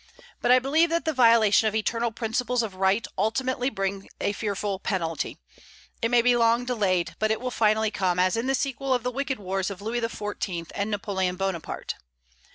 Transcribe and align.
But 0.41 0.49
I 0.49 0.57
believe 0.57 0.89
that 0.89 1.05
the 1.05 1.13
violation 1.13 1.67
of 1.67 1.75
eternal 1.75 2.11
principles 2.11 2.63
of 2.63 2.73
right 2.73 3.05
ultimately 3.19 3.69
brings 3.69 4.07
a 4.19 4.33
fearful 4.33 4.79
penalty. 4.79 5.37
It 6.01 6.09
may 6.09 6.23
be 6.23 6.35
long 6.35 6.65
delayed, 6.65 7.15
but 7.19 7.29
it 7.29 7.39
will 7.39 7.51
finally 7.51 7.91
come, 7.91 8.17
as 8.17 8.35
in 8.35 8.47
the 8.47 8.55
sequel 8.55 8.95
of 8.95 9.03
the 9.03 9.11
wicked 9.11 9.37
wars 9.37 9.69
of 9.69 9.79
Louis 9.79 10.01
XIV. 10.01 10.71
and 10.73 10.89
Napoleon 10.89 11.35
Bonaparte. 11.35 11.93